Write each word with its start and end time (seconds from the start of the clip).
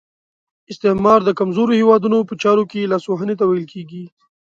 استعمار 0.71 1.19
د 1.25 1.29
کمزورو 1.39 1.73
هیوادونو 1.79 2.17
په 2.29 2.33
چارو 2.41 2.63
کې 2.71 2.89
لاس 2.91 3.03
وهنې 3.07 3.35
ته 3.39 3.45
ویل 3.45 3.65
کیږي. 3.73 4.03